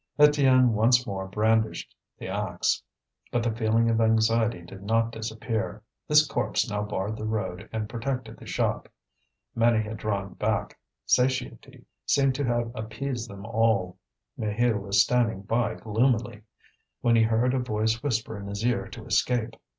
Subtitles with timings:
[0.19, 2.81] Étienne once more brandished the axe.
[3.31, 7.87] But the feeling of anxiety did not disappear; this corpse now barred the road and
[7.87, 8.89] protected the shop.
[9.53, 10.79] Many had drawn back.
[11.05, 13.99] Satiety seemed to have appeased them all.
[14.39, 16.41] Maheu was standing by gloomily,
[17.01, 19.53] when he heard a voice whisper in his ear to escape.